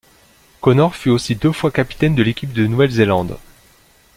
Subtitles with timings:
[0.61, 3.37] Connor fut aussi deux fois capitaine de l'équipe de Nouvelle-Zélande.